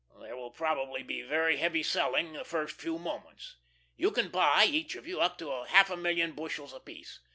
There 0.19 0.35
will 0.35 0.49
probably 0.49 1.03
be 1.03 1.21
very 1.21 1.57
heavy 1.57 1.83
selling 1.83 2.33
the 2.33 2.43
first 2.43 2.81
few 2.81 2.97
moments. 2.97 3.57
You 3.97 4.09
can 4.09 4.29
buy, 4.29 4.63
each 4.65 4.95
of 4.95 5.05
you, 5.05 5.21
up 5.21 5.37
to 5.37 5.51
half 5.65 5.91
a 5.91 5.95
million 5.95 6.31
bushels 6.31 6.73
apiece. 6.73 7.19